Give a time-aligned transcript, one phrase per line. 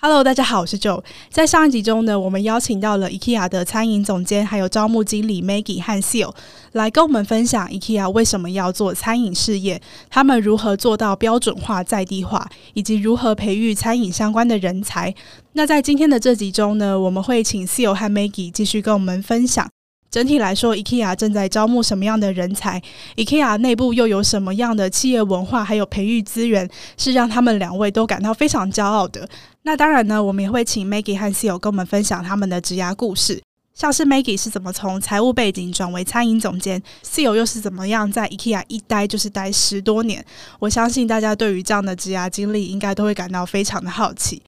[0.00, 1.02] Hello，大家好，我是 Joe。
[1.28, 6.32] 在上一集中呢，我们邀请到了 IKEA 的餐饮总监，还有招募经理 Maggie 和 Seal
[6.70, 15.12] 来跟我们分享 IKEA 为什么要做餐饮事业，他们如何做到标准化、在地化，以及如何培育餐饮相关的人才。
[15.54, 19.68] 那在今天的这集中呢，我们会请 Seal 和 Maggie 继续跟我们分享。
[20.10, 22.82] 整体来说，IKEA 正在招募什么样的人才
[23.16, 29.28] ？IKEA 内部又有什么样的企业文化，还有培育资源，是让他们两位都感到非常骄傲的。
[29.62, 33.42] 那当然呢，我们也会请 Maggie 和 Seal 跟我们分享他们的职涯故事，
[33.74, 40.24] 像是 Maggie 是怎么从财务背景转为餐饮总监，Seal 又是怎么样在 IKEA 一待就是待十多年。
[40.58, 44.42] 我相信大家对于这样的职涯经历，应该都会感到非常的好奇。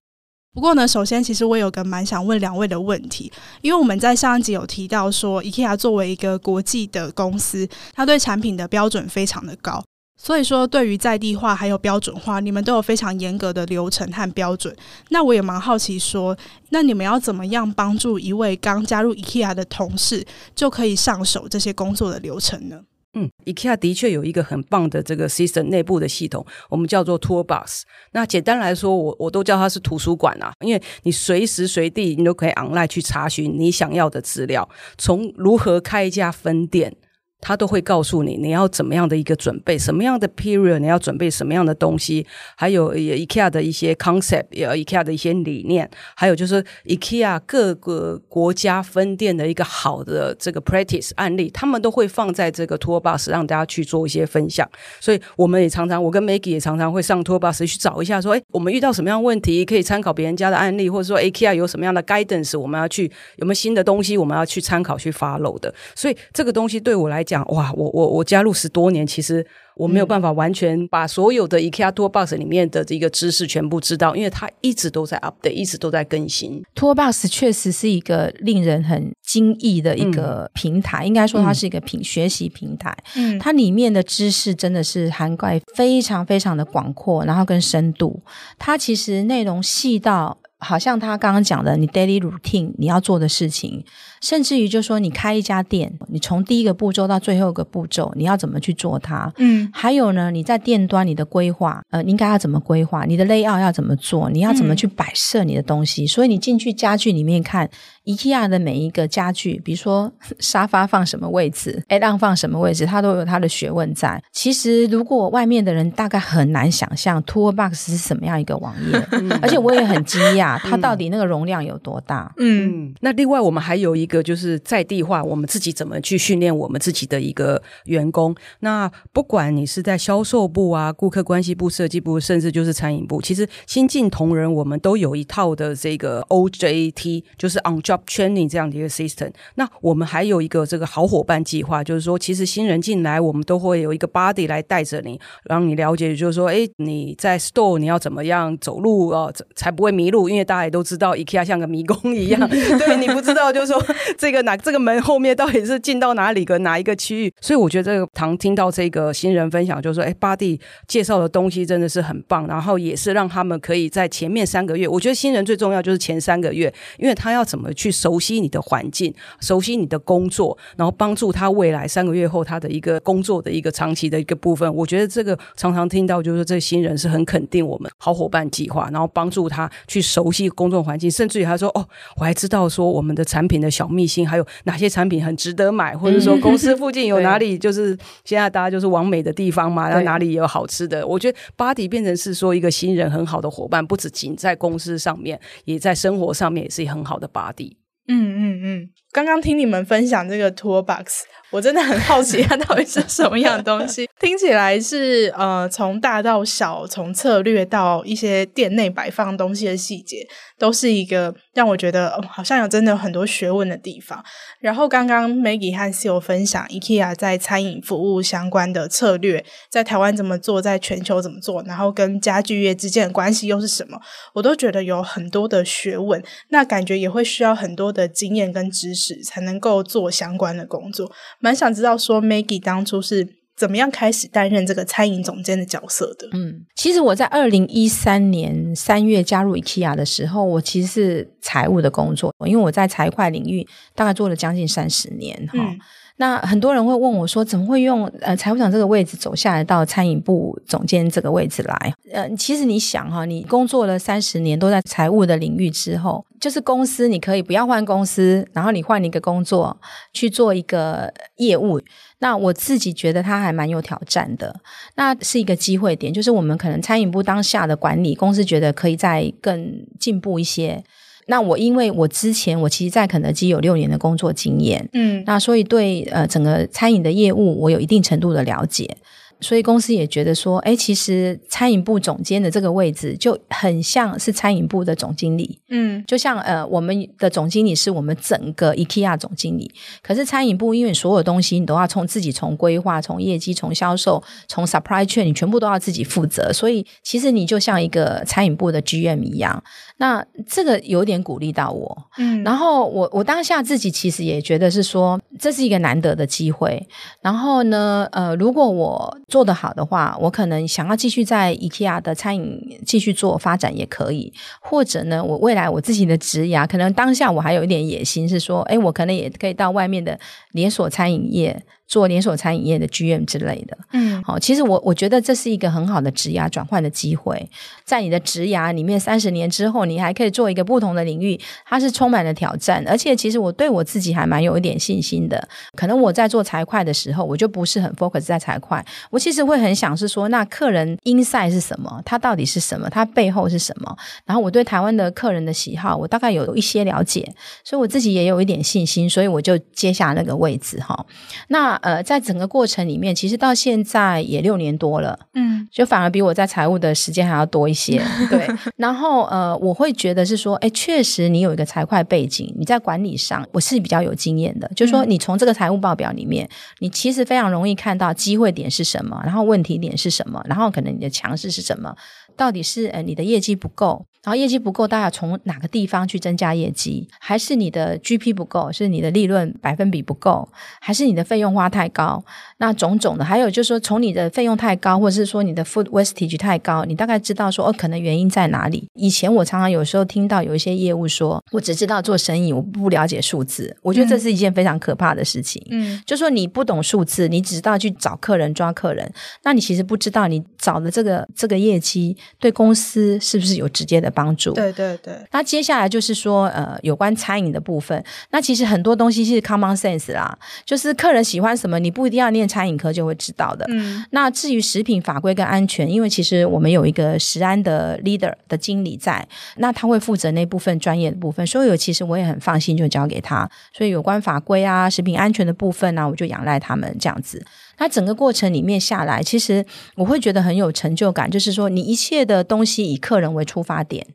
[0.53, 3.31] 不过呢，首先，其实我有个蛮想问两位的问题，
[3.62, 9.81] 因为我们在上一集有提到说，IKEA 作为一个国际的公司，它对产品的标准非常的高，
[10.20, 14.75] 所以说对于在地化还有标准化，你们都有非常严格的流程和标准。
[15.11, 16.37] 那我也蛮好奇说，
[16.70, 20.27] 那你们要怎么样帮助一位刚加入 IKEA 的同事，
[20.57, 22.81] 就可以上手这些工作的流程呢？
[23.14, 27.83] 嗯，IKEA 的确有一个很棒的这个 system 内部的系统，我们叫做 Toolbox。
[28.12, 36.97] 那简单来说，我我都叫它是图书馆啊，因为你随时随地你都可以 online 去查询你想要的资料，从如何开一家分店。
[37.41, 54.68] 他都会告诉你你要怎么样的一个准备，什么样的 period 你要准备什么样的东西，还有 IKEA 的一些 concept，也 IKEA 的一些理念，还有就是 IKEA 各个国家分店的一个好的这个 practice 案例，他们都会放在这个 tour bus 让大家去做一些分享。
[55.00, 65.73] 所以我们也常常，我跟 Maggie 也常常会上 tour bus 去找一下，说，哎，我们遇到什么样问题，可以参考别人家的案例，或者说 IKEA 有什么样的 guidance，我们要去有没有新的东西，我们要去参考去 follow 的。
[65.95, 67.45] 所以这个东西对我来讲讲。
[67.48, 69.46] 哇，我我我加入十多年，其实
[69.77, 76.63] 我没有办法完全把所有的 IKEA Toolbox 里面的这个知识全部知道，因为它一直都在 update，一直都在更新。
[76.74, 82.96] Toolbox 确实是一个令人很惊异的一个平台，嗯、应该说它是一个平、嗯、学习平台。
[83.17, 88.20] 嗯，它里面的知识真的是涵盖非常非常的广阔，然后跟深度。
[88.58, 93.85] 它其实内容细到好像他刚刚讲的，你 daily routine 你要做的事情。
[94.21, 99.33] 甚至于，就说你开一家店，你从第一个步骤到最后一个步骤，你要怎么去做它？
[99.39, 103.07] 嗯，还有呢，你在店端你的规划，呃，应该要怎么规划？
[103.07, 104.29] 你的 layout 要怎么做？
[104.29, 106.05] 你要怎么去摆设你的东西？
[106.05, 107.67] 嗯、所以你进去家具里面看
[108.05, 114.22] ，IKEA 的每一个家具，比如说 沙发放什么位置，哎，让放什么位置，它都有它的学问在。
[114.33, 122.30] 其实，如果外面的人大概很难想象 Toolbox 是什么样一个网页，嗯、而且我也很惊讶， 它到底那个容量有多大？
[122.36, 124.11] 嗯，嗯，那另外我们还有一个。
[124.11, 128.34] 一个就是在地化，我们自己怎么去训练我们自己的一个员工。
[128.58, 139.31] 那不管你是在销售部啊、顾客关系部、设计部，甚至就是餐饮部，其实新进同仁我们都有一套的这个 OJT，就是 On Job Training 这样的一个 system。
[139.55, 150.28] 那我们还有一个这个好伙伴计划，就是说，其实新人进来，我们都会有一个 body 来带着你，让你了解，就是说，哎，你在 store 你要怎么样走路啊，才不会迷路？
[150.28, 153.81] 因为大家也都知道，IKEA 像个迷宫一样， 对你不知道，就是说。
[154.19, 157.32] 这个哪这个门后面到底是进到哪里个哪一个区域？
[157.40, 174.70] 所以我觉得这个堂听到这个新人分享，就是说，哎，Buddy 介绍的东西真的是很棒，然后也是让他们可以在前面三个月，我觉得新人最重要就是前三个月，因为他要怎么去熟悉你的环境，熟悉你的工作，然后帮助他未来三个月后他的一个工作的一个长期的一个部分。
[174.75, 184.11] 我觉得这个常常听到就是说，这个新人是很肯定我们好伙伴计划，然后帮助他去熟悉工作环境，甚至于他说，哦，我还知道说我们的产品的小秘。
[184.11, 191.06] 辛还有哪些产品很值得买，或者说公司附近有哪里 就是现在大家就是往美的地方嘛，然后哪里有好吃的？
[191.06, 197.69] 我觉得 Buddy 变成是说一个新人很好的伙伴，不止仅在公司上面，也在生活上面也是很好的 Buddy。
[198.11, 201.23] 嗯嗯嗯，刚刚听你们分享这个 Toolbox。
[201.51, 204.09] 我真的很好奇，它到底是什么样的东西？
[204.21, 210.25] 听起来是呃，从大到小，从策略到一些店内摆放东西的细节，
[210.61, 214.25] 都是一个让我觉得、哦、好像有真的有很多学问的地方。
[214.61, 223.99] 然后刚刚 Maggie 和 Seal 分享 IKEA 在餐饮服务相关的策略，在台湾怎么做，在全球怎么做，然后跟家具业之间的关系又是什么？
[224.35, 231.11] 我都觉得有很多的学问，那感觉也会需要很多的经验跟知识，才能够做相关的工作。
[231.41, 233.26] 蛮想知道说，Maggie 当初是
[233.56, 236.29] 怎么样开始担任这个餐饮总监的角色的？
[236.32, 245.58] 嗯，其实我在二零一三年三月加入 IKEA 的时候，我其实是财务的工作，因为我在财会领域大概做了将近三十年哈。
[245.58, 245.79] 嗯
[246.20, 251.94] 那很多人会问我说，怎么会用呃财务长这个位置走下来到餐饮部总监这个位置来？
[252.12, 259.75] 呃，其实你想哈，你工作了三十年都在财务的领域之后，就是公司你可以不要换公司，然后你换一个工作
[260.12, 261.81] 去做一个业务。
[262.19, 264.55] 那我自己觉得它还蛮有挑战的。
[264.96, 270.84] 那是一个机会点，就是我们可能餐饮部当下的管理公司觉得可以再更进步一些。
[271.26, 278.96] 那我因为我之前我其实，在肯德基有六年的工作经验，嗯，那所以对呃整个餐饮的业务，我有一定程度的了解。
[279.41, 289.73] 所以公司也觉得说，哎，其实餐饮部总监的这个位置就很像是餐饮部的总经理，嗯，就像呃我们的总经理是我们整个 IKEA 总经理，
[290.03, 299.63] 可是餐饮部因为所有东西你都要从自己从规划、从业绩、从销售、从 supply chain，你全部都要自己负责，所以其实你就像一个餐饮部的 GM 一样。
[299.97, 306.89] 那这个有点鼓励到我，嗯，然后我我当下自己其实也觉得是说，这是一个难得的机会，
[307.21, 314.31] 然后呢，呃，如果我做得好的话，我可能想要继续在 IKEA 的餐饮继续做发展也可以，
[314.61, 320.19] 或者呢，我未来我自己的职涯，可能当下我还有一点野心是说，诶，我可能也可以到外面的
[320.53, 321.65] 连锁餐饮业。
[321.91, 327.51] 做连锁餐饮业的 GM 之类的，嗯，好，其实我我觉得这是一个很好的职涯转换的机会，
[327.85, 335.49] 在你的职涯里面，三十年之后，你还可以做一个不同的领域，它是充满了挑战，而且其实我对我自己还蛮有一点信心的。
[335.75, 342.01] 可能我在做财会的时候，我就不是很 focus 在财会，我其实会很想是说，那客人 inside 是什么？
[342.05, 342.89] 他到底是什么？
[342.89, 343.97] 他背后是什么？
[344.25, 347.35] 然后我对台湾的客人的喜好，我大概有一些了解，
[347.65, 351.05] 所以我自己也有一点信心，所以我就接下那个位置哈。
[351.49, 358.47] 那呃，在整个过程里面，其实到现在也六年多了，嗯，就反而比我在财务的时间还要多一些， 对。
[358.77, 366.49] 然后呃，我会觉得是说，哎，确实你有一个财会背景，你在管理上我是比较有经验的，嗯、就是说你从这个财务报表里面，
[366.79, 371.94] 你其实非常容易看到机会点是什么，然后问题点是什么，然后可能你的强势是什么，
[372.41, 374.07] 到底是呃你的业绩不够。
[374.23, 377.09] 然后业绩不够，大家从哪个地方去增加业绩？
[377.19, 378.71] 还是你的 GP 不够？
[378.71, 380.47] 是你的利润百分比不够？
[380.79, 382.23] 还是你的费用花太高？
[382.59, 388.87] 那种种的，还有就是说，从你的费用太高，或者是说你的 food wastage 太高，你大概知道说哦，可能原因在哪里？
[388.93, 393.75] 以前我常常有时候听到有一些业务说，我只知道做生意，我不了解数字。
[393.81, 395.67] 我觉得这是一件非常可怕的事情。
[395.71, 399.11] 嗯，就说你不懂数字，你只知道去找客人抓客人，
[399.45, 404.53] 那你其实不知道你找的这个这个业绩对公司是不是有直接的帮助。
[404.53, 413.67] 对对对，那接下来就是说，呃，有关餐饮的部分，那其实很多东西是 common sense 啦，就是客人喜欢什么，你不一定要念餐饮科就会知道的。
[413.69, 423.49] 嗯，那至于食品法规跟安全，因为其实我们有一个食安的 leader 的经理在，那他会负责那部分专业的部分，所以有其实我也很放心，就交给他。
[423.73, 427.44] 所以有关法规啊、食品安全的部分呢、啊，我就仰赖他们这样子。
[427.81, 429.65] 那整个过程里面下来，其实
[429.97, 434.06] 我会觉得很有成就感，就是说你一切的东西以客人为出发点。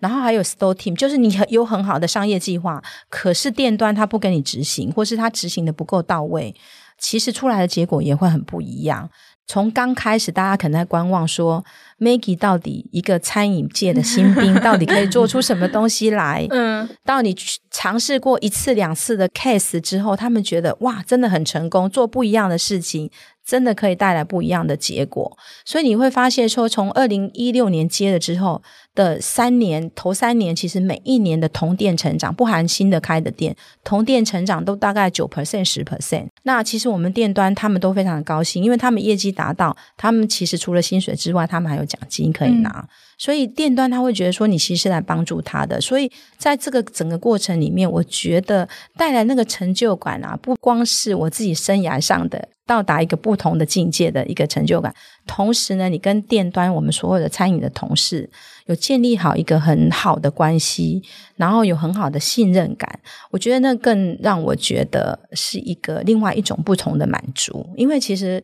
[0.00, 6.52] 然后还有 store team，就是你有很好的商业计划，可是店端他不跟你执行，或是他执行的不够到位，
[6.98, 9.08] 其实出来的结果也会很不一样。
[9.46, 11.64] 从刚开始，大家可能在观望说，
[11.98, 16.46] 说 Maggie 到底一个餐饮界的新兵， 到底可以做出什么东西来？
[16.50, 17.36] 嗯，到你
[17.70, 23.10] 尝试过一次两次的 case 之后，他们觉得哇，真的很成功，做不一样的事情。
[23.44, 28.62] 真的可以带来不一样的结果，所以你会发现说，从二零一六年接了之后
[28.94, 36.28] 的三年，头三年其实每一年的同店成长，不含新的开的店，同店成长都大概九 percent 十 percent。
[36.42, 42.70] 那其实我们店端他们都非常的高兴，因为他们业绩达到，他们其实除了薪水之外，他们还有奖金可以拿。
[42.70, 54.92] 嗯所以店端他会觉得说，你其实是来帮助他的，所以在这个整个过程里面，我觉得带来那个成就感啊，不光是我自己生涯上的，到达一个不同的境界的一个成就感。
[55.26, 58.28] 同时呢，你跟店端我们所有的餐饮的同事
[58.66, 61.02] 有建立好一个很好的关系，
[61.36, 63.00] 然后有很好的信任感。
[63.30, 68.42] 我觉得那更让我觉得是一个另外一种不同的满足，因为其实。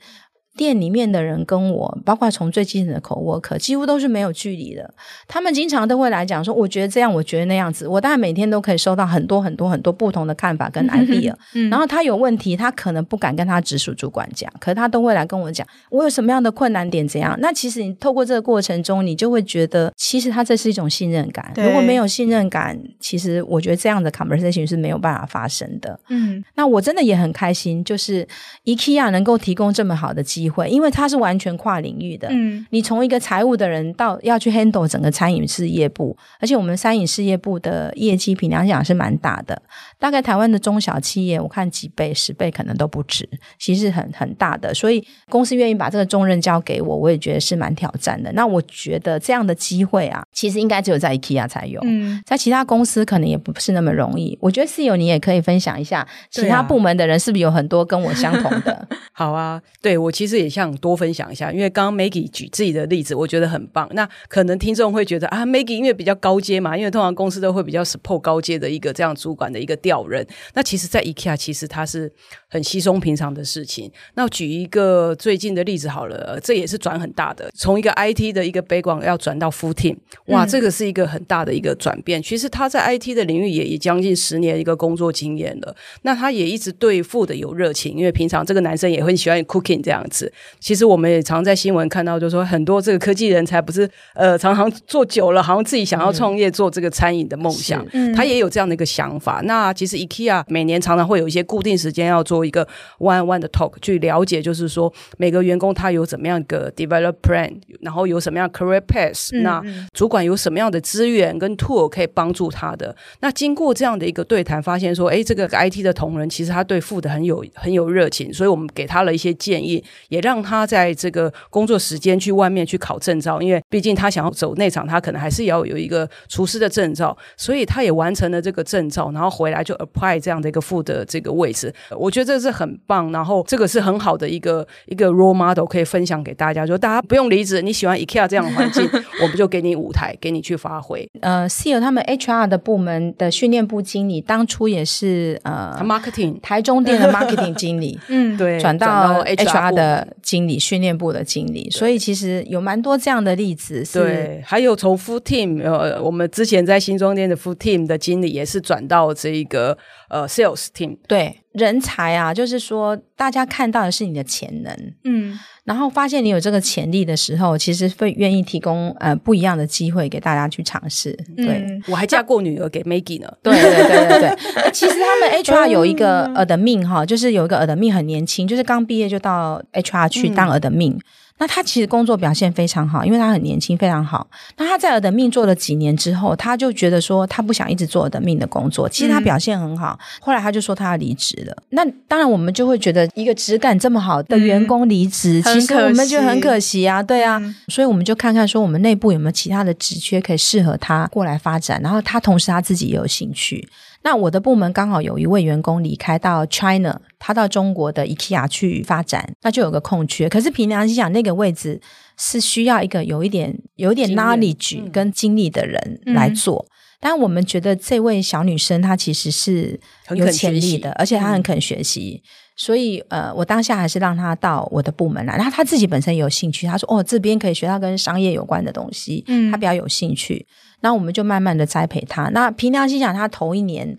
[0.59, 4.93] 店里面的人跟我，包括从最基层的 coworker，几乎都是没有距离的。
[5.29, 11.33] 他们经常都会来讲说：“我觉得这样，我觉得那样子。”我当然每天都可以收到很多很多很多不同的看法跟 idea。
[11.55, 17.39] 嗯，然后他有问题，他可能不敢跟他直属主管讲，可是他都会来跟我讲，我有什么样的困难点怎样。
[17.41, 21.53] 那其实你透过这个过程中，你就会觉得，其实他这是一种信任感。
[21.57, 25.99] 如果没有信任感，其实我觉得这样的 conversation 是没有办法发生的。
[26.09, 28.27] 嗯，那我真的也很开心，就是
[28.65, 30.59] IKEA 能够提供这么好的机会。
[30.59, 32.27] 会，因为它是完全跨领域的。
[32.33, 39.61] 嗯，你从一个财务的人到要去 handle 整个餐饮事业部，而且我们餐饮事业部的业绩凭良心讲是蛮大的，
[40.01, 43.29] 大概台湾的中小企业，我看几倍、十倍可能都不止，
[43.59, 44.75] 其实很很大的。
[44.75, 48.33] 所以公司愿意把这个重任交给我，我也觉得是蛮挑战的。
[48.33, 54.37] 那我觉得这样的机会啊，其实应该只有在 IKEA 才有，嗯，在其他公司可能也不是那么容易。
[54.41, 58.73] 我觉得 CEO 你也可以分享一下，其他部门的人是不是有很多跟我相同的？
[58.73, 60.38] 啊 好啊，对我其实。
[60.39, 63.89] 也想多分享一下，因为刚刚 Maggie 举自己的例子，我觉得很棒。
[63.93, 70.27] 那可能听众会觉得啊，Maggie 因为比较高阶嘛，因为通常公司都会比较 support 高阶的一个这样主管的一个调任。
[70.55, 72.11] 那其实，在 IKEA 其实它是
[72.49, 73.91] 很稀松平常的事情。
[74.15, 82.23] 那举一个最近的例子好了，这也是转很大的，从一个 IT 的一个 background 要转到 Food Team，哇，这个是一个很大的一个转变。
[82.23, 85.77] 其实他在 IT 的领域也也将近十年一个工作经验了。
[86.03, 90.18] 那他也一直对 Food 有热情，因为平常这个男生也会喜欢 cooking 这样子。
[90.59, 99.41] 其实我们也常在新闻看到，就是说很多这个科技人才不是呃，常常做久了，好像自己想要创业做这个餐饮的梦想，嗯、他也有这样的一个想法。
[99.45, 102.67] 那其实 IKEA 每年常常会有一些固定时间要做一个
[102.99, 112.95] one on one 的 talk，去了解就是说每个员工他有怎么样的 develop plan，然后有什么样 career path，嗯、那主管有什么样的资源跟 tool 可以帮助他的。
[113.21, 131.73] 那经过这样的一个对谈，发现说，哎，这个 IT 的同仁其实他对 food 很有很有热情，所以我们给他了一些建议，也让他在这个工作时间去外面去考证照，因为毕竟他想要走内场，他可能还是要有一个厨师的证照，所以他也完成了这个证照，然后回来就 apply 这样的一个 food 的这个位置。
[131.91, 138.89] 我觉得这是很棒，然后这个是很好的一个一个 role model 可以分享给大家，就大家不用离职，你喜欢 IKEA 这样的环境，
[139.23, 141.09] 我们就给你舞台，给你去发挥。
[141.21, 153.83] 呃，CEO 他们 HR 的部门的训练部经理当初也是呃 marketing 台中店的 marketing 经理，嗯， 对，转到 HR 的经理训练部的经理，所以其实有蛮多这样的例子。
[153.93, 159.77] 对，还有从 Full Team，呃，我们之前在新庄店的 Full Team 的经理也是转到这一个
[160.09, 160.97] 呃 Sales Team。
[161.07, 164.73] 对，人才啊，就是说大家看到的是你的潜能，
[165.05, 171.13] 嗯，然后发现你有这个潜力的时候，其实会愿意提供呃不一样的机会给大家去尝试。
[171.37, 173.33] 对，嗯，我还嫁过女儿 给 Maggie 呢。
[173.43, 180.95] 对对对对对，其实他们 HR 有一个 admin 哈，就是有一个 admin 很年轻，就是刚毕业就到 HR 去当 admin。
[180.95, 181.01] 嗯
[181.39, 184.27] 那他其实工作表现非常好，因为他很年轻，非常好。
[184.57, 188.89] 那他在尔等命做了几年之后，他就觉得说他不想一直做 admin 的工作。
[188.89, 191.57] 其实他表现很好，嗯、后来他就说他要离职了。
[191.71, 197.39] 那当然，我们就会觉得一个质感这么好的员工离职，嗯、其实我们就很可惜啊，对啊。
[197.39, 201.81] 嗯、所以我们就看看说我们内部有没有其他的职缺可以适合他过来发展。
[201.81, 203.69] 然后他同时他自己也有兴趣。
[204.03, 210.29] 那我的部门刚好有一位员工离开到 China，他到中国的 IKEA 去发展，那就有个空缺。
[210.29, 211.81] 可是凭良心讲，那个位置
[212.17, 216.65] 是需要一个有一点、有一点 knowledge 跟经历的人来做。
[216.69, 216.71] 嗯、
[217.01, 219.79] 但我们觉得这位小女生她其实是
[220.15, 222.23] 有潜力的，而且她很肯学习。
[222.23, 225.37] 嗯、所以呃，我当下还是让她到我的部门来。
[225.37, 230.47] 然后她自己本身也有兴趣，她说：“哦，这边可以学到跟商业有关的东西。”嗯，她比较有兴趣。
[230.81, 232.29] 那我们就慢慢的栽培她。
[232.29, 233.97] 那凭良心讲，她头一年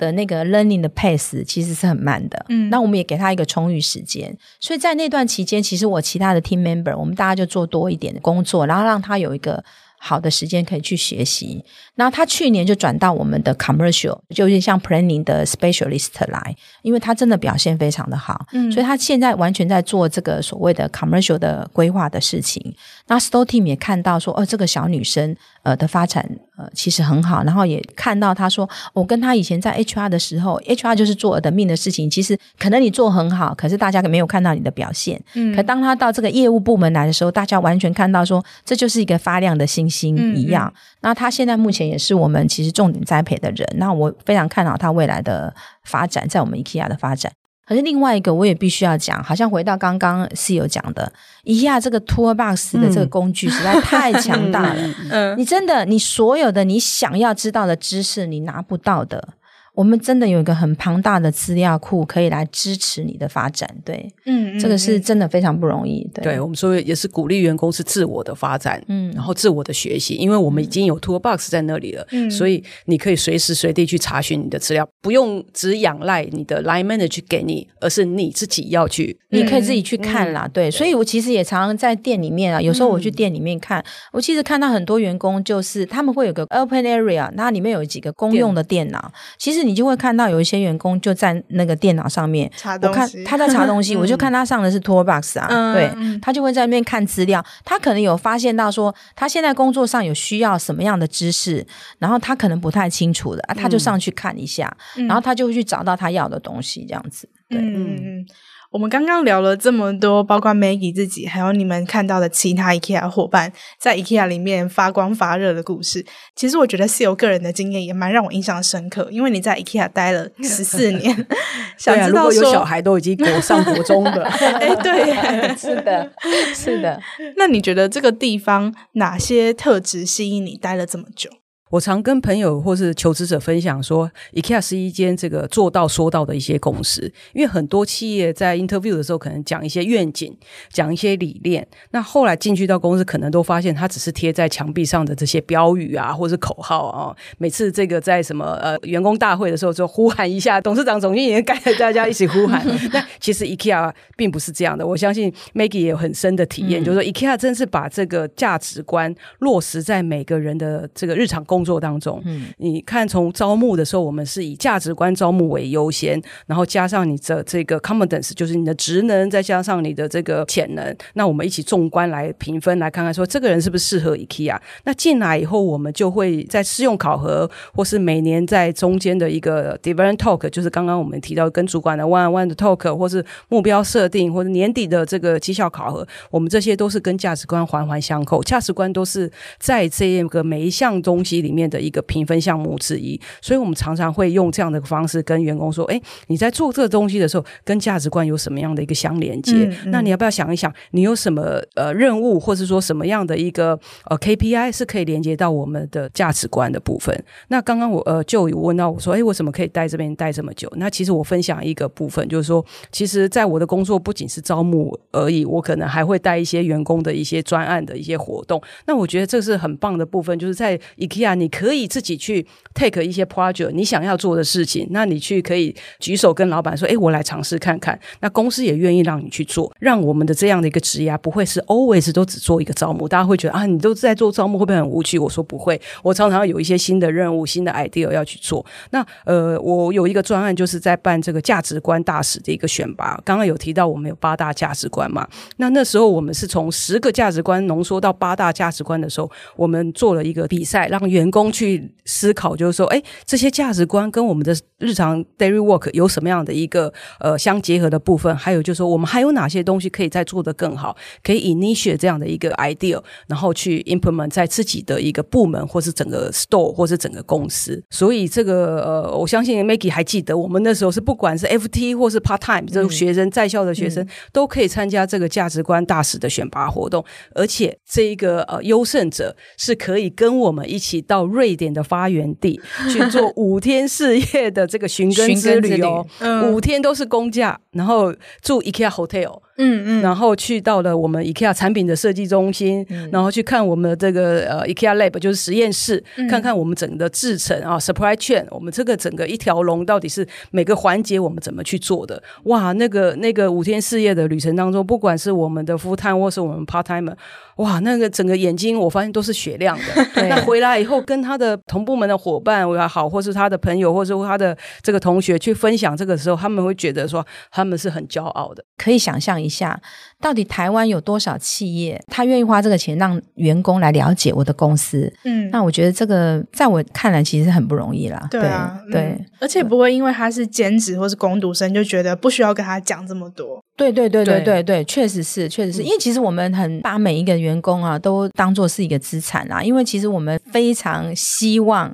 [0.00, 2.46] 的那个 learning 的 pace 其实是很慢的。
[2.48, 4.34] 嗯，那我们也给他一个充裕时间。
[4.58, 9.62] 所以在那段期间，其实我其他的 team member，我们大家就做多一点的工作，然后让他有一个
[10.02, 11.62] 好的时间可以去学习。
[11.96, 22.74] 那他去年就转到我们的 commercial，就是像 planning 的 specialist 来，因为他真的表现非常的好，嗯，所以他现在完全在做这个所谓的 commercial 的规划的事情。
[23.08, 26.26] 那 store team 也看到说，哦，这个小女生呃的发展
[26.56, 40.72] 呃其实很好，然后也看到他说，我跟他以前在 HR 的时候，HR 就是做 admin 的事情，其实可能你做很好，可是大家没有看到你的表现，嗯，可当他到这个业务部门来的时候，大家完全看到说，这就是一个发亮的星星一样。
[40.72, 41.80] 嗯嗯，那他现在目前。
[41.90, 47.32] 也是我们其实重点栽培的人，那我非常看好他未来的发展，在我们 IKEA 的发展。
[47.66, 51.12] 可是另外一个我也必须要讲，好像回到刚刚 CEO 讲的
[51.46, 54.94] ，IKEA 这个 Toolbox 的这个工具实在太强大了。
[55.10, 59.30] 嗯，你真的，你所有的你想要知道的知识，你拿不到的。
[59.74, 63.68] 我们真的有一个很庞大的资料库，可以来支持你的发展。
[63.84, 66.08] 对，嗯，这个是真的非常不容易。
[66.12, 80.46] 对，对我们说也是鼓励员工是自我的发展，嗯，然后自我的学习，因为我们已经有 Toolbox 在那里了，嗯，所以你可以随时随地去查询你的资料，不用只仰赖你的 line manager 给你，而是你自己要去，你可以自己去看啦。
[80.46, 89.70] 嗯、对，所以我其实也常常在店里面啊，有时候我去店里面看，嗯、我其实看到很多员工就是他们会有个 open area，那里面有几个公用的电脑，其实你。
[89.70, 97.40] 你就会看到有一些员工就在那个电脑上面，查东西，我看他在查东西，嗯、 我就看他上的是 Toolbox 啊，嗯、对，他就会在那边看资料。
[97.64, 101.64] 他可能有发现到说，他现在工作上有需要什么样的知识，
[102.00, 107.94] 然后他可能不太清楚的，啊，他就上去看一下，嗯、然后他就会去找到他要的东西，这样子，对，嗯。
[107.94, 108.26] 嗯
[108.70, 116.06] 我们刚刚聊了这么多，包括 Maggie 自己，还有你们看到的其他 IKEA 伙伴在 IKEA 里面发光发热的故事。
[116.36, 121.26] 其实我觉得 CEO 个人的经验也蛮让我印象深刻，因为你在 IKEA 待了十四年，
[121.76, 125.16] 想知道说、有小孩都已经国上国中的， 哎，对，
[125.58, 126.12] 是的，
[126.54, 127.00] 是的。
[127.36, 131.28] 那你觉得这个地方哪些特质吸引你待了这么久？
[131.70, 137.00] 我常跟朋友或是求职者分享说，IKEA 是一间这个做到说到的一些公司。
[137.32, 140.36] 因为很多企业在 interview 的时候，可能讲一些愿景，
[140.72, 141.66] 讲一些理念。
[141.92, 147.16] 那后来进去到公司，可能都发现它只是贴在墙壁上的这些标语啊，或是口号啊。
[147.38, 152.66] 每次这个在什么呃员工大会的时候，就呼喊一下，董事长、总经理带着大家一起呼喊。
[152.92, 154.84] 那其实 IKEA 并不是这样的。
[154.84, 161.59] 我相信 Maggie 也有很深的体验，嗯、就是说 IKEA 真是把这个价值观落实在每个人的这个日常工作。
[161.60, 174.58] 工作当中，嗯，你看从招募的时候，我们是以价值观招募为优先，然后加上你的这个 competence，就是你的职能，再加上你的这个潜能，那我们一起纵观来评分，来看看说这个人是不是适合 IKEA。
[174.84, 191.49] 那进来以后，我们就会在试用考核，或是每年在中间的一个 development talk，就是刚刚我们提到跟主管的 one on one 的 talk，或是目标设定，或者年底的这个绩效考核，我们这些都是跟价值观环环相扣，价值观都是在这个每一项东西里。
[191.50, 199.64] 里面的一个评分项目之一，所以我们常常会用这样的方式跟员工说：“哎，你在做这个东西的时候，跟价值观有什么样的一个相连接？
[199.64, 207.12] 嗯嗯、那你要不要想一想，你有什么呃任务，或是说什么样的一个呃 KPI 是可以连接到我们的价值观的部分？”
[207.48, 218.62] 那刚刚我呃就有问到我说：“哎，为什么可以待这边待这么久？”那其实我分享一个部分，就是说，其实在我的工作不仅是招募而已，我可能还会带一些员工的一些专案的一些活动。
[218.86, 221.39] 那我觉得这是很棒的部分，就是在 IKEA。
[221.40, 233.08] 你可以自己去 take 一些 project，你想要做的事情，那你去可以举手跟老板说：“哎，我来尝试看看。”那公司也愿意让你去做，让我们的这样的一个职涯不会是 always 都只做一个招募。
[233.08, 235.18] 大家会觉得啊，你都在做招募，会不会很无趣？
[235.18, 238.64] 我说不会，我常常有一些新的任务、新的 idea 要去做。
[238.90, 243.20] 那呃，我有一个专案，就是在办这个价值观大使的一个选拔。
[243.24, 245.26] 刚刚有提到我们有八大价值观嘛？
[245.56, 258.34] 那那时候我们是从十个价值观浓缩到八大价值观的时候，我们做了一个比赛，让员工去思考，就是说，哎，这些价值观跟我们的日常 daily work 有什么样的一个呃相结合的部分？
[258.36, 260.96] 还有就是说，我们还有哪些东西可以再做得更好？
[261.22, 267.82] 可以 initiate 这样的一个 idea，然后去 implement 在自己的一个部门，或是整个 store，或是整个公司。
[267.90, 281.19] 所以这个呃，我相信 Maggie 还记得，我们那时候是不管是 FT 或是 part time 这种学生在校的学生，都可以参加这个价值观大使的选拔活动，而且这一个呃优胜者是可以跟我们一起到。
[281.26, 289.40] 瑞典的发源地 去做五天四夜的这个寻根之旅哦，嗯、五天都是公假，然后住 IKEA hotel。
[289.62, 302.22] 嗯嗯，然后去到了我们 IKEA 产品的设计中心，嗯、然后去看我们的这个呃 IKEA Lab，就是实验室，嗯、看看我们整个制程啊，supply chain，我们这个整个一条龙到底是每个环节我们怎么去做的？
[302.44, 307.14] 哇，那个那个五天四夜的旅程当中，不管是我们的 full time 或是我们 part time，
[307.56, 310.04] 哇，那个整个眼睛我发现都是雪亮的。
[310.14, 319.49] 对那回来以后跟他的同部门的伙伴也好，或是他的朋友，或是他的这个同学去分享这个时候，他们会觉得说他们是很骄傲的，可以想象一。
[319.50, 319.78] 下，
[320.20, 325.12] 到底台湾有多少企业他愿意花这个钱让员工来了解我的公司？
[325.24, 328.28] 嗯，那我觉得这个在我看来其实很不容易啦。
[328.30, 333.60] 对啊，对，嗯、对而且不会因为他是兼职或是工读生就觉得不需要跟他讲这么多。
[333.76, 341.90] 对对对对对对，确实是，确实是因为其实我们很把每一个员工啊都当做是一个资产啦，因为其实我们非常希望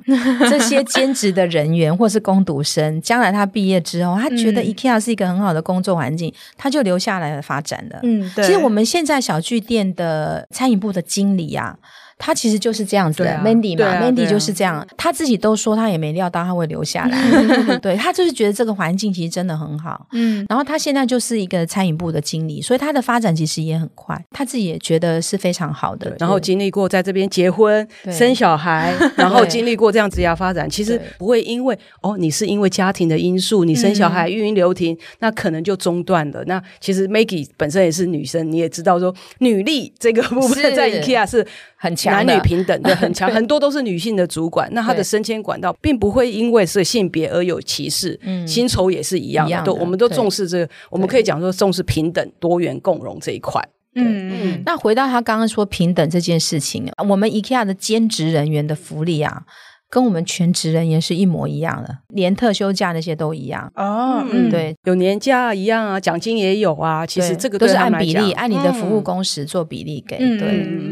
[0.49, 7.99] 这些 兼职的人员或是工读生，将来他毕业之后，他觉得 IKEA 是一个很好的工作环境，他就留下来了发展的。
[8.03, 8.45] 嗯，对。
[8.45, 11.77] 其实我们现在小巨店的餐饮部的经理啊。
[12.19, 36.43] 他其实就是这样子的，啊，Mandy 嘛，啊，Mandy 就是这样，啊，他自己都说他也没料到他会留下来， 对，他就是觉得这个环境其实真的很好，嗯，然后他现在就是一个餐饮部的经理，所以他的发展其实也很快，他自己也觉得是非常好的，然后经历过在这边结婚生小孩， 然后经历过这样职业发展，其实不会因为哦，你是因为家庭的因素，你生小孩育婴留停，那可能就中断了。
[36.45, 41.45] 那其实 Maggie 本身也是女生，你也知道说女力这个部分在 IKEA 是。
[41.79, 44.67] 很强，男女平等的很强，很多都是女性的主管。
[44.73, 49.63] 那她的升迁管道并不会因为是性别而有歧视，薪酬也是一样的。
[49.63, 53.61] 都我们都重视这个，我们可以讲说重视平等、多元共融这一块。
[53.93, 54.63] 嗯嗯。
[54.65, 59.43] 那回到他刚刚说平等这件事情，我们 IKEA 的兼职人员的福利啊。
[59.89, 64.21] 跟我们全职人员是一模一样的，连特休假那些都一样哦。
[64.29, 67.05] 嗯，对，有年假一样啊，奖金也有啊。
[67.05, 70.17] 其实这个都是按比例，按你的服务工时做比例给。
[70.17, 70.37] 对，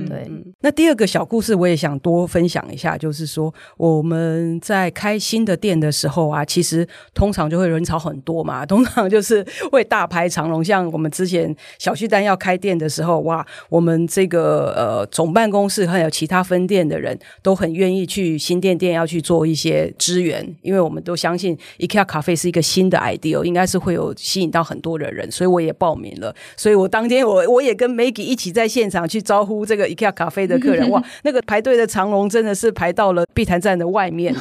[0.07, 0.31] 对。
[0.61, 10.63] 那第二个小故事我也想多分享一下，就是说我们在开新的店的时候啊，其实通常就会人潮很多嘛，通常就是会大排长龙。
[10.63, 18.84] 像我们之前小旭丹要开店的时候，哇，我们这个呃总办公室还有其他分店的人都很愿意去新店店。
[18.85, 26.33] 店要去做一些支援，因为我们都相信 IKEA 咖啡是一个新的 idea，应该是会有吸引到很多的人，所以我也报名了。
[26.55, 34.33] 所以我当天我我也跟 Maggie 一起在现场去招呼这个 IKEA 咖啡的客人，哇， 那个排队的长龙真的是排到了碧潭站的外面。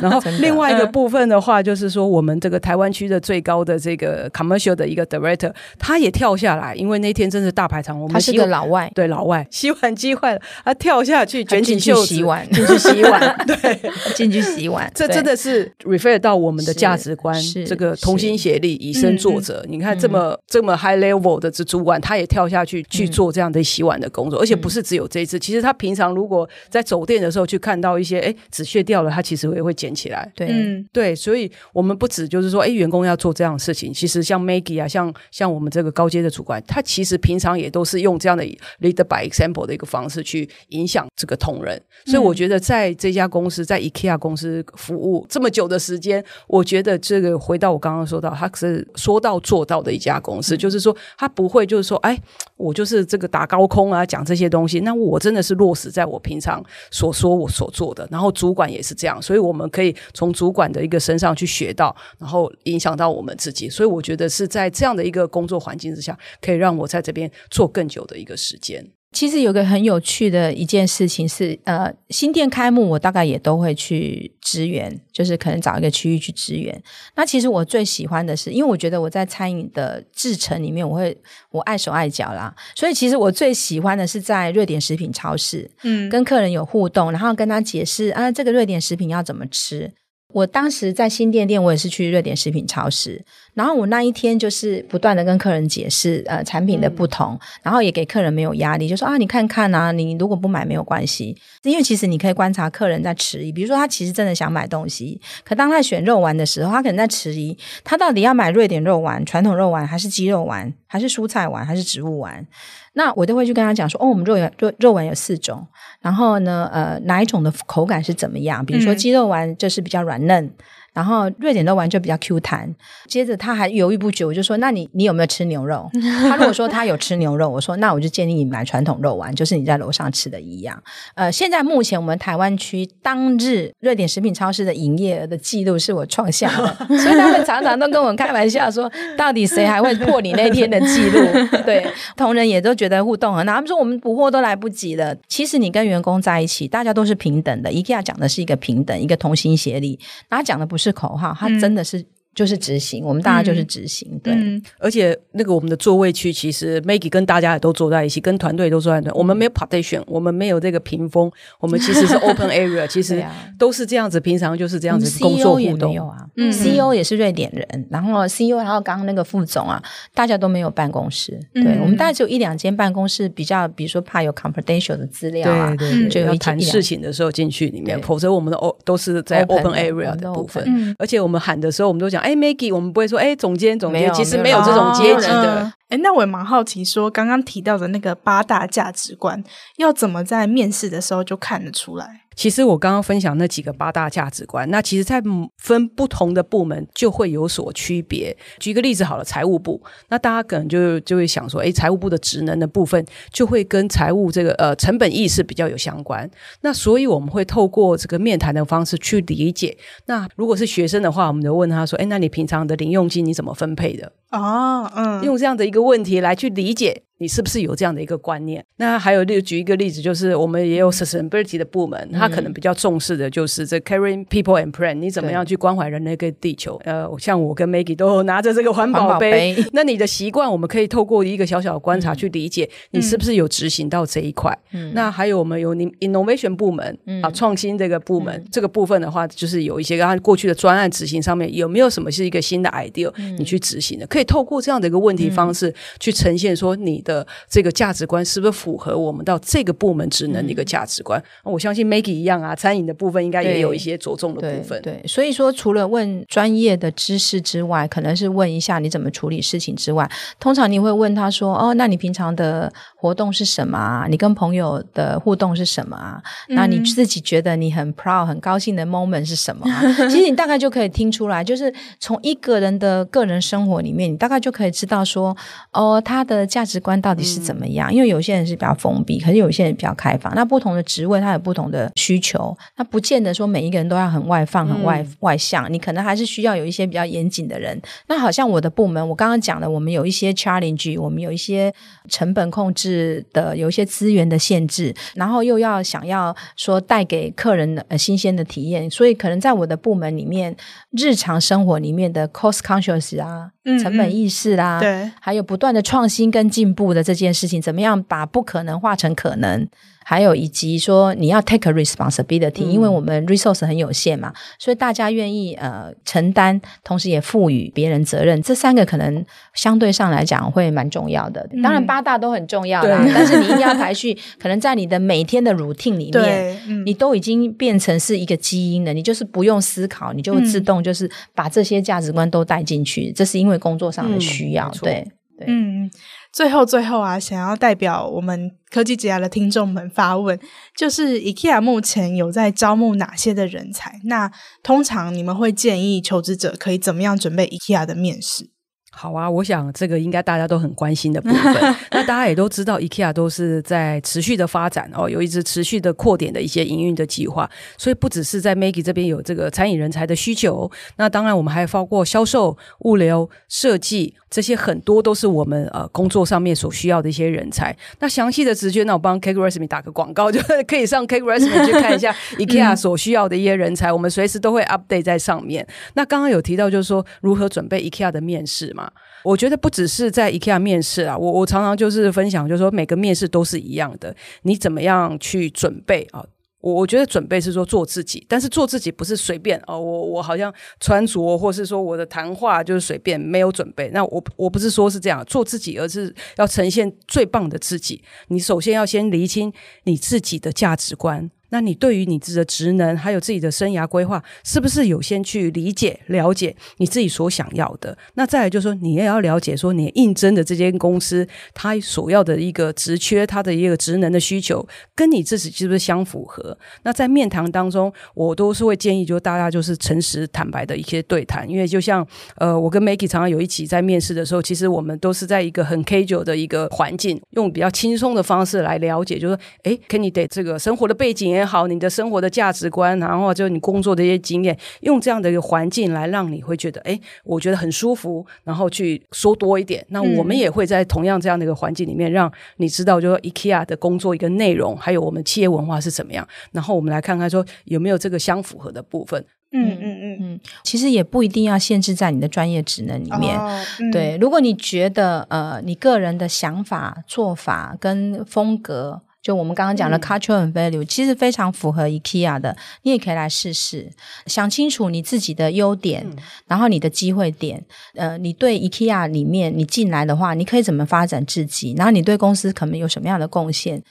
[0.00, 8.08] 然后另外一个部分的话，就是说我们这个台湾区的最高的这个 commercial 的一个 director，他也跳下来，因为那天真是大排长龙。
[8.08, 13.81] 他是个老外，对老外， 洗碗机坏了，他跳下去卷起袖子洗碗，进去洗碗， 对。
[14.14, 17.34] 进去洗碗，这真的是 refer 到我们的价值观。
[17.66, 19.64] 这个同心协力，以身作则。
[19.68, 25.38] 你看这么、嗯、这么 high level 的这主管，他也跳下去去做这样的洗碗的工作，嗯、而且不是只有这一次。
[25.38, 30.30] 其实他平常如果在走店的时候去看到一些哎纸屑掉了，他其实也会捡起来。
[30.34, 33.92] 对，嗯，对，所以我们不止就是说，哎，员工要做这样的事情。
[33.92, 38.44] 其实像 Maggie 啊，像像我们这个高阶的主管，他其实平常也都是用这样的
[38.80, 41.80] lead by example 的一个方式去影响这个同仁。
[42.06, 52.20] 所以我觉得在这家公司，在 IKEA 公司服务这么久的时间，我觉得这个回到我刚刚说到，他是说到做到的一家公司，嗯、就是说他不会就是说，哎，
[52.58, 54.80] 我就是这个打高空啊，讲这些东西。
[54.80, 63.70] 那我真的是落实在我平常所说我所做的，然后主管也是这样，所以我们可以从主管的一个身上去学到，然后影响到我们自己。
[63.70, 68.86] 所以我觉得是在这样的一个工作环境之下，可以让我在这边做更久的一个时间。
[69.12, 76.82] 其实有个很有趣的一件事情是，呃，新店开幕，我大概也都会去支援，就是可能找一个区域去支援。
[77.14, 81.16] 那其实我最喜欢的是，因为我觉得我在餐饮的制程里面，我会
[81.50, 89.92] 我碍手碍脚啦，所以其实我最喜欢的是在瑞典食品超市，嗯，跟客人有互动，然后跟他解释啊，这个瑞典食品要怎么吃。
[90.34, 93.22] 我当时在新店店，我也是去瑞典食品超市。
[93.54, 112.46] 然后我那一天就是不断的跟客人解释呃产品的不同，嗯、然后也给客人没有压力，就说啊你看看啊，你如果不买没有关系，因为其实你可以观察客人在迟疑，比如说他其实真的想买东西，可当他选肉丸的时候，他可能在迟疑，他到底要买瑞典肉丸、传统肉丸，还是鸡肉丸，还是蔬菜丸，还是植物丸？
[112.94, 115.66] 那我都会去跟他讲说，哦，我们肉丸肉肉丸有四种，
[116.00, 118.64] 然后呢，呃，哪一种的口感是怎么样？
[118.64, 120.42] 比如说鸡肉丸就是比较软嫩。
[120.42, 120.50] 嗯
[120.92, 122.74] 然后瑞典肉丸就比较 Q 弹，
[123.06, 125.90] 接着他还犹豫不决，我就说：“那你你有没有吃牛肉？”
[126.28, 130.82] 他如果说他有吃牛肉，我说：“那我就建议你买传统肉丸，就是你在楼上吃的一样。”
[131.16, 141.20] 呃，现在目前我们台湾区当日瑞典食品超市的营业额的记录是我创下的，所以他们常常都跟我开玩笑说：“到底谁还会破你那天的记录？”
[141.64, 141.86] 对，
[142.18, 145.16] 同仁也都觉得互动很好，他们说我们补货都来不及了。
[145.26, 147.70] 其实你跟员工在一起，大家都是平等的。
[147.70, 150.81] IKEA 讲的是一个平等，一个同心协力，他讲的不是。
[150.82, 154.62] 是口号，它真的是就是执行，我们大家就是执行，嗯、对、嗯。
[154.78, 159.12] 而且那个我们的座位区，其实 Maggie 跟大家也都坐在一起，跟团队都坐在那。
[159.12, 163.22] 我们没有 partition，我们没有这个屏风，我们其实是 open area，其实
[163.58, 164.18] 都是这样子。
[164.18, 165.90] 平常就是这样子工作互动。
[165.90, 169.82] 没有啊，嗯，CEO 也是瑞典人，然后 CEO，还有刚刚那个副总啊，
[170.14, 171.38] 大家都没有办公室。
[171.52, 180.96] 对、嗯、我们大概只有一两间办公室，比较比如说怕有 confidential 的资料啊，对对对，就有要谈事情的时候进去里面，否则我们的 O 都是在 open area 的部分。
[180.98, 185.72] 而且我们喊的时候，我们都讲，哎，Maggie，我们不会说，哎，总监，总监，其实没有这种阶级的。
[185.92, 189.44] 哎，那我也蛮好奇，说刚刚提到的那个八大价值观，
[189.76, 192.22] 要怎么在面试的时候就看得出来？
[192.34, 195.22] 其实我刚刚分享那几个八大价值观，那其实在
[195.58, 198.34] 分不同的部门就会有所区别。
[198.58, 206.26] 举个例子好了，财务部，那大家可能就就会想说，哎，财务部的职能的部分就会跟财务这个呃成本意识比较有相关。
[206.62, 209.76] 那所以我们会透过这个面谈的方式去理解。
[210.06, 214.10] 那如果是学生的话，我们就问他说，哎，那你平常的零用金你怎么分配的？
[214.32, 217.02] 哦，嗯，用这样的一个问题来去理解。
[217.22, 218.64] 你是不是有这样的一个观念？
[218.78, 226.80] 那还有，例如举一个例子，就是我们也有 sustainability 的部门，嗯、他可能比较重视的就是这 caring people and planet，你怎么样去关怀人类跟地球？
[226.84, 229.64] 呃，像我跟 Maggie 都拿着这个环保杯，保杯。
[229.72, 234.52] 那你的习惯，我们可以透过一个小小的观察去理解，你是不是有执行到这一块？
[234.72, 244.06] 嗯、那还有我们有 innovation 部门、嗯、啊，创新这个部门，嗯、这个部分的话，就是有一些刚刚过去的专案执行上面有没有什么是一个新的 idea，你去执行的？
[244.08, 247.11] 可以透过这样的一个问题方式去呈现说你的
[247.48, 247.92] 这个价。
[247.92, 251.22] 值观是不是符合我们到这个部门职能的一个价值观？
[251.44, 254.80] 嗯、我相信 Maggie 一样啊，餐饮的部分应该也有一些着重的部分。
[254.80, 264.06] 对，对，所以说除了问专业的知识之外，可能是问一下你怎么处理事情之外，通常你会问他说：“哦，那你平常的活动是什么啊？
[264.08, 266.22] 你跟朋友的互动是什么啊？
[266.48, 271.70] 嗯、那你自己觉得你很 proud、很高兴的 moment 是什么啊？”其实你大概就可以听出来，就是
[272.00, 275.36] 从一个人的个人生活里面，你大概就可以知道说
[275.72, 277.90] ：“哦，他的价值观到底是怎么样。
[277.90, 280.34] 嗯”因为有些人是比较封闭，可是有些人比较开放。
[280.34, 282.56] 那不同的职位，它有不同的需求。
[282.76, 285.72] 那不见得说每一个人都要很外放、很外、嗯、外向。
[285.72, 287.80] 你可能还是需要有一些比较严谨的人。
[288.08, 291.72] 那好像我的部门，我刚刚讲的，我们有一些 challenge，我们有一些
[292.08, 298.90] 成本控制的，有一些资源的限制，然后又要想要说带给客人的、呃、新鲜的体验。
[298.90, 300.56] 所以可能在我的部门里面，
[300.90, 303.50] 日常生活里面的 cost conscious 啊。
[303.80, 309.68] 成本意识啦，对，还有不断的创新跟进步的这件事情，怎么样把不可能化成可能？
[310.04, 321.48] 还有以及说你要 take a responsibility，、嗯、因为我们 resource 很有限嘛，所以大家愿意呃承担，同时也赋予别人责任，这三个可能相对上来讲会蛮重要的。
[321.62, 333.52] 当然八大都很重要啦，嗯、但是你一定要排序，可能在你的每天的 routine 里面，嗯、你都已经变成是一个基因了，你就是不用思考，你就会自动就是把这些价值观都带进去，这是因为。
[333.62, 335.88] 工作上的需要，嗯、对对，嗯，
[336.32, 340.38] 最后最后啊，想要代表我们科技之家的听众们发问，
[340.74, 344.00] 就是 IKEA 目前有在招募哪些的人才？
[344.04, 348.51] 那通常你们会建议求职者可以怎么样准备 IKEA 的面试？
[348.94, 351.74] 好啊，我想这个应该大家都很关心的部分。
[351.92, 357.50] 那大家也都知道，IKEA 都是在持续的发展哦，有一直持续的扩点的一些营运的计划。
[357.78, 367.74] 所以不只是在 Maggie 这边有这个餐饮人才的需求，那当然我们还包括销售、物流、设计这些，很多都是我们呃工作上面所需要的一些人才。
[368.00, 375.66] 那详细的职缺，那我帮 CakeResume 打个广告， 就可以上 CakeResume 去看一下 IKEA 所需要的一些人才，我们随时都会 update 在上面。
[375.94, 378.81] 那刚刚有提到就是说如何准备 IKEA 的面试嘛。
[379.24, 386.24] 我觉得不只是在 IKEA 面试啊，我我常常就是分享，就是说每个面试都是一样的，你怎么样去准备啊？
[386.60, 393.90] 我我觉得准备是说做自己，但是做自己不是随便哦，我我好像穿着或是说我的谈话就是随便，没有准备。
[393.92, 398.00] 那我我不是说是这样做自己，而是要呈现最棒的自己。
[398.28, 399.52] 你首先要先厘清
[399.84, 401.28] 你自己的价值观。
[401.52, 407.96] 那你对于你自己的职能，还有自己的生涯规划，是不是有先去理解、了解你自己所想要的？
[408.14, 416.56] 那再来就是说，你也要了解说，你应征的这间公司，它所要的一个职缺，它的一个职能的需求，跟你自己是不是相符合？
[416.84, 431.41] 那在面谈当中，我都是会建议，就大家就是诚实坦白的一些对谈，因为就像呃，我跟 Maggie 常常有一起在面试的时候，其实我们都是在一个很 casual 的一个环境，用比较轻松的方式来了解，就是说，诶，Candidate 这个生活的背景。
[431.44, 439.84] 好，你的生活的价值观，然后就你工作的一些经验，用这样的一个环境来让你会觉得，哎，我觉得很舒服，然后去说多一点。
[439.88, 446.26] 那我们也会在同样这样的一个环境里面，让你知道，就说 IKEA 的工作一个内容，还有我们企业文化是怎么样。
[446.52, 449.24] 然后我们来看看说有没有这个相符合的部分。
[449.54, 453.38] 嗯嗯嗯嗯，其实也不一定要限制在你的专业职能里面。
[453.38, 463.88] 哦嗯、对，如果你觉得呃，你个人的想法、做法跟风格，就我们刚刚讲的 culture and value，、嗯、其实非常符合 IKEA 的，你也可以来试试，
[464.26, 466.16] 想清楚你自己的优点，嗯、
[466.48, 467.64] 然后你的机会点。
[467.94, 471.74] 呃，你对 IKEA 里面你进来的话，你可以怎么发展自己？
[471.76, 473.82] 然后你对公司可能有什么样的贡献？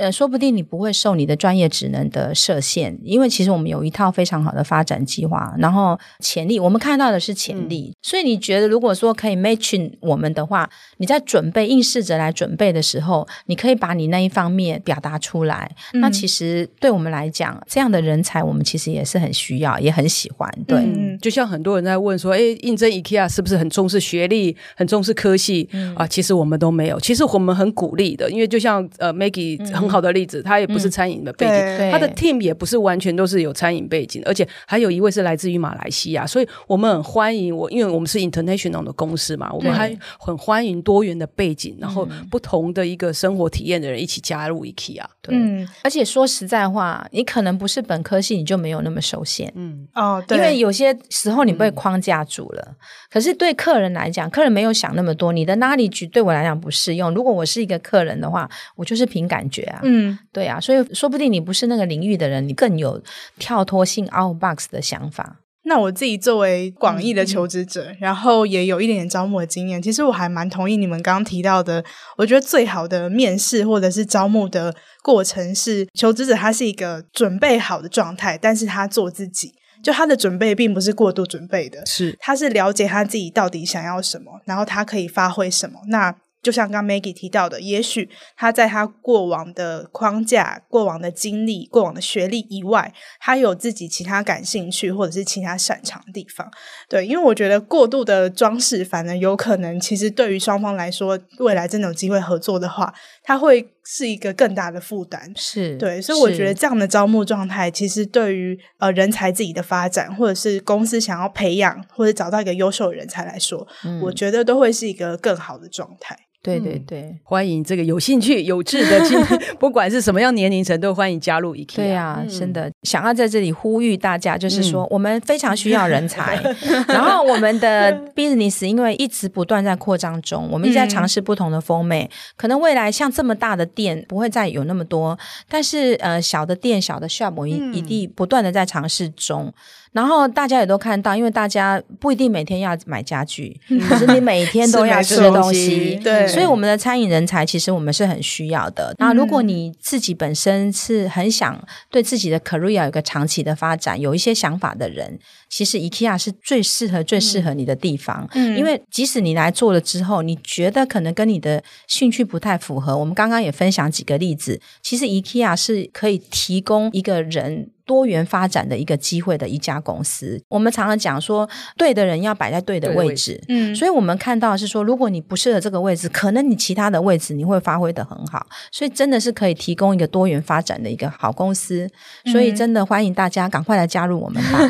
[0.00, 7.90] 呃，说不定你不会受你的专业职能的设限，因为其实我们有一套非常好的发展计划，然后潜力，我们看到的是潜力。
[7.90, 15.70] 嗯、所以你觉得，如果说可以 match 我们的话，你在准备应试者来准备的时候，你可以把你那一方面表达出来。
[15.92, 20.50] 嗯、那其实对我们来讲，这样的人才我们其实也是很需要，也很喜欢。
[20.66, 25.68] 对，嗯、就像很多人在问说，哎，应征 IKEA 是不是很重视学历，很重视科系？
[25.72, 29.89] 嗯、啊，其实我们都没有，其实我们很鼓励的，因为就像呃 Maggie 很。
[29.90, 45.02] 好的例子，他也不是餐饮的背景，嗯、他的 team 也不是完全都是有餐饮背景，而且还有一位是来自于马来西亚，所以我们很欢迎我，因为我们是 international 的公司嘛，我们还很欢迎多元的背景，然后不同的一个生活体验的人一起加入 IKEA。
[45.22, 52.62] 对，嗯，而且说实在话，你可能不是本科系，你就没有那么受限，嗯，哦，对，因为有些时候你被框架住了。
[52.70, 52.76] 嗯、
[53.10, 57.12] 可是对客人来讲，客人没有想那么多，你的 knowledge 对我来讲不适用。
[57.12, 60.18] 如果我是一个客人的话，我就是凭感觉啊，嗯。
[60.32, 63.02] 对啊，所以说不定你不是那个领域的人，你更有
[63.38, 65.38] 跳脱性 out box 的想法。
[65.64, 71.84] 那我自己作为广义的求职者，嗯、然后也有一点点招募的经验，其实我还蛮同意你们刚刚提到的。
[72.16, 79.52] 我觉得最好的面试或者是招募的过程是，求职者他是一个准备好的状态，但是他做自己，
[79.84, 85.80] 就他的准备并不是过度准备的，是他是了解他自己到底想要什么，然后他可以发挥什么。
[85.88, 86.12] 那
[86.42, 96.50] 就像刚 Maggie 提到的，也许他在他过往的框架、过往的经历、过往的学历以外，他有自己其他感兴趣或者是其他擅长的地方。
[96.88, 105.32] 对，因为我觉得过度的装饰，反而有可能，其实对于双方来说，未来真的有机会合作的话，他会是一个更大的负担。
[105.36, 116.16] 是对，所以我觉得这样的招募状态，其实对于呃人才自己的发展，或者是公司想要培养或者找到一个优秀的人才来说，嗯、我觉得都会是一个更好的状态。
[116.42, 118.98] 对对对、嗯，欢迎这个有兴趣、有志的，
[119.60, 121.76] 不管是什么样年龄层，都欢迎加入 IKEA。
[121.76, 126.40] 对啊，真的、嗯、想要在这里呼吁大家，就是说、嗯、我们非常需要人才，
[126.88, 132.08] 然后我们的 business 因为一直不断在扩张中，我们一直在尝试不同的风味。
[132.10, 139.52] 嗯、可能未来像这么大的店不会再有那么多，但是呃，小的店、小的 shop 我一一定不断的在尝试中。
[139.92, 148.94] 然后大家也都看到，因为大家不一定每天要买家具，嗯、可是你每天都 要吃东西，对，所以我们的餐饮人才其实我们是很需要的。
[148.98, 158.28] 那、嗯、如果你自己本身是很想对自己的 career 有一个长期的发展，有一些想法的人，其实 IKEA 是最适合、最适合你的地方。
[158.32, 167.70] 嗯，因为即使你来做了之后，你觉得可能跟你的兴趣不太符合，我们刚刚也分享几个例子，其实 IKEA 是可以提供一个人。
[167.90, 173.42] 多元发展的一个机会的一家公司，我们常常讲说，对的人要摆在对的位置。
[173.48, 178.46] 嗯，所以我们看到是说，如果你不适合这个位置，可能你其他的位置你会发挥的很好。
[178.70, 181.90] 所以真的是可以提供一个多元发展的一个好公司。
[182.30, 184.60] 所以真的欢迎大家赶快来加入我们吧。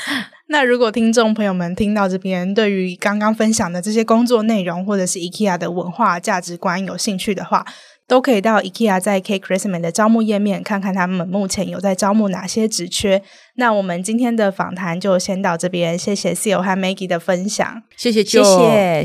[0.48, 7.64] 那如果听众朋友们听到这边，对于刚刚分享的这些工作内容，或者是 IKEA 的文化价值观有兴趣的话，
[8.06, 13.22] 都可以到 IKEA 在 K Christmas 的招募页面看看他们目前有在招募哪些职缺。
[13.56, 18.42] 那我们今天的访谈就先到这边，谢谢 Seal 和 Maggie 的分享，谢谢 Jo，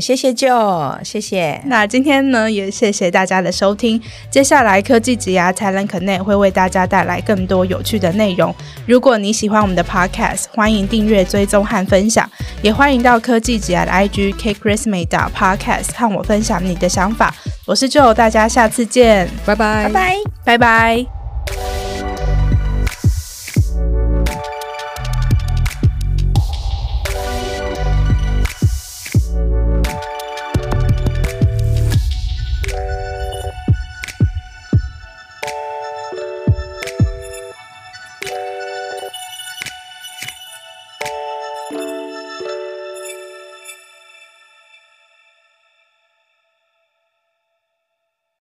[0.00, 1.62] 谢谢 Jo，谢谢。
[1.66, 4.00] 那今天呢，也谢谢大家的收听。
[4.28, 8.52] 接下来科技职涯 Talent Connect 会为大家带来更多有趣的内容。
[8.86, 12.28] 如果你喜欢我们的 Podcast，欢迎订阅、追踪和分享，
[12.60, 17.32] 也欢迎到科技职涯的 IG CakeResume 的 Podcast 和我分享你的想法。
[17.66, 21.89] 我是 Jo，大家下次见，拜拜，拜拜，拜拜。